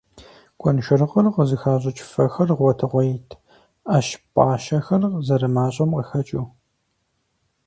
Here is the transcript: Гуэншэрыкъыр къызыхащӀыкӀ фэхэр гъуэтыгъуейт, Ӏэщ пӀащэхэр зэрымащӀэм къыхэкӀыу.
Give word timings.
Гуэншэрыкъыр 0.59 1.25
къызыхащӀыкӀ 1.35 2.03
фэхэр 2.11 2.49
гъуэтыгъуейт, 2.57 3.29
Ӏэщ 3.89 4.07
пӀащэхэр 4.33 5.03
зэрымащӀэм 5.25 5.91
къыхэкӀыу. 5.95 6.45